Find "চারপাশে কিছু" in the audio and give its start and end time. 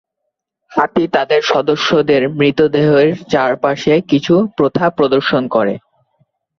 3.31-4.35